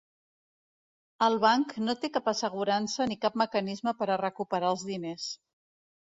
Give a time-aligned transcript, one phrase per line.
[1.25, 5.31] El banc no té cap assegurança ni cap mecanisme per a recuperar els diners.